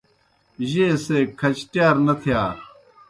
[0.69, 2.41] جیئے سے گہ کھچٹِیار نہ تِھیا۔